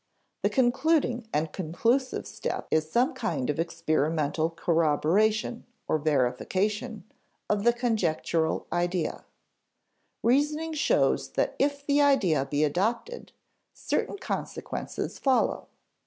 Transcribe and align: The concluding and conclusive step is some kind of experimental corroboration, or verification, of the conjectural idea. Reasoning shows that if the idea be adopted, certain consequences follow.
The 0.41 0.49
concluding 0.49 1.27
and 1.31 1.51
conclusive 1.53 2.25
step 2.25 2.67
is 2.71 2.91
some 2.91 3.13
kind 3.13 3.51
of 3.51 3.59
experimental 3.59 4.49
corroboration, 4.49 5.67
or 5.87 5.99
verification, 5.99 7.03
of 7.47 7.63
the 7.63 7.71
conjectural 7.71 8.65
idea. 8.73 9.25
Reasoning 10.23 10.73
shows 10.73 11.33
that 11.33 11.55
if 11.59 11.85
the 11.85 12.01
idea 12.01 12.45
be 12.45 12.63
adopted, 12.63 13.31
certain 13.75 14.17
consequences 14.17 15.19
follow. 15.19 15.67